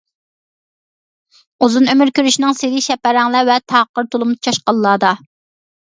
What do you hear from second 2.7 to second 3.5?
شەپەرەڭلەر